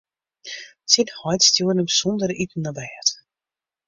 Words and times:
Syn 0.91 1.09
heit 1.19 1.41
stjoerde 1.47 1.79
him 1.81 1.89
sûnder 1.97 2.31
iten 2.43 2.69
op 2.69 2.75
bêd. 2.77 3.07